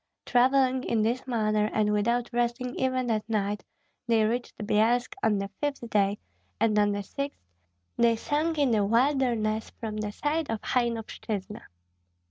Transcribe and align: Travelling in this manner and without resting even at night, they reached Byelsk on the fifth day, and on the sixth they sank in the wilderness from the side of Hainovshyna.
Travelling 0.25 0.83
in 0.83 1.03
this 1.03 1.27
manner 1.27 1.69
and 1.71 1.93
without 1.93 2.33
resting 2.33 2.73
even 2.73 3.11
at 3.11 3.29
night, 3.29 3.63
they 4.07 4.23
reached 4.23 4.57
Byelsk 4.57 5.13
on 5.21 5.37
the 5.37 5.47
fifth 5.59 5.87
day, 5.91 6.17
and 6.59 6.79
on 6.79 6.91
the 6.91 7.03
sixth 7.03 7.37
they 7.97 8.15
sank 8.15 8.57
in 8.57 8.71
the 8.71 8.83
wilderness 8.83 9.69
from 9.79 9.97
the 9.97 10.11
side 10.11 10.49
of 10.49 10.59
Hainovshyna. 10.61 11.61